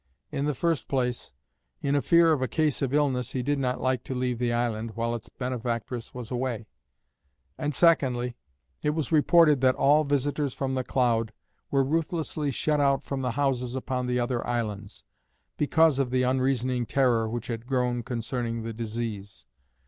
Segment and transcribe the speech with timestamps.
[0.31, 1.31] In the first place,
[1.83, 4.95] in fear of a case of illness he did not like to leave the island
[4.95, 6.65] while its benefactress was away;
[7.55, 8.35] and, secondly,
[8.81, 11.33] it was reported that all visitors from The Cloud
[11.69, 15.03] were ruthlessly shut out from the houses upon the other islands,
[15.55, 19.45] because of the unreasoning terror which had grown concerning the disease.